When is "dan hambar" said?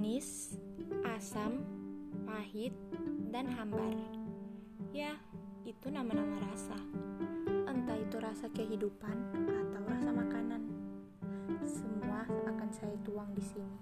3.28-3.92